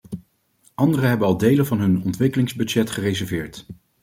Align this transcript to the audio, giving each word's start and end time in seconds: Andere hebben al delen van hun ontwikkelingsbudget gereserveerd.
Andere 0.75 1.05
hebben 1.05 1.27
al 1.27 1.37
delen 1.37 1.65
van 1.65 1.79
hun 1.79 2.03
ontwikkelingsbudget 2.03 2.89
gereserveerd. 2.89 3.65